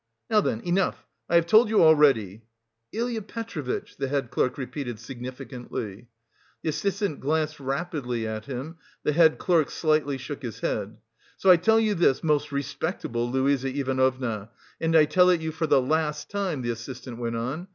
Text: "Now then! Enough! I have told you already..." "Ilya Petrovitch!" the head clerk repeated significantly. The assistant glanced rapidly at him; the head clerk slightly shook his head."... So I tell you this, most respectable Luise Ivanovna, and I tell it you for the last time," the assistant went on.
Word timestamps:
"Now 0.31 0.41
then! 0.41 0.61
Enough! 0.61 1.05
I 1.29 1.35
have 1.35 1.45
told 1.45 1.69
you 1.69 1.83
already..." 1.83 2.41
"Ilya 2.91 3.21
Petrovitch!" 3.21 3.97
the 3.97 4.07
head 4.07 4.31
clerk 4.31 4.57
repeated 4.57 4.97
significantly. 4.99 6.07
The 6.63 6.69
assistant 6.69 7.19
glanced 7.19 7.59
rapidly 7.59 8.25
at 8.27 8.45
him; 8.45 8.77
the 9.03 9.13
head 9.13 9.37
clerk 9.37 9.69
slightly 9.69 10.17
shook 10.17 10.41
his 10.41 10.61
head."... 10.61 10.97
So 11.37 11.51
I 11.51 11.57
tell 11.57 11.79
you 11.79 11.93
this, 11.93 12.23
most 12.23 12.51
respectable 12.51 13.29
Luise 13.29 13.63
Ivanovna, 13.63 14.49
and 14.79 14.95
I 14.95 15.05
tell 15.05 15.29
it 15.29 15.39
you 15.39 15.51
for 15.51 15.67
the 15.67 15.79
last 15.79 16.31
time," 16.31 16.63
the 16.63 16.71
assistant 16.71 17.19
went 17.19 17.35
on. 17.35 17.67